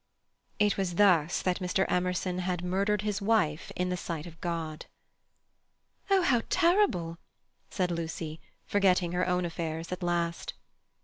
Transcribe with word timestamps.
It 0.57 0.77
was 0.77 0.95
thus 0.95 1.43
that 1.43 1.59
Mr. 1.59 1.85
Emerson 1.87 2.39
had 2.39 2.63
murdered 2.65 3.03
his 3.03 3.21
wife 3.21 3.71
in 3.75 3.89
the 3.89 3.95
sight 3.97 4.25
of 4.25 4.41
God. 4.41 4.87
"Oh, 6.09 6.23
how 6.23 6.41
terrible!" 6.49 7.19
said 7.69 7.91
Lucy, 7.91 8.41
forgetting 8.65 9.11
her 9.11 9.27
own 9.29 9.45
affairs 9.45 9.91
at 9.91 10.01
last. 10.01 10.55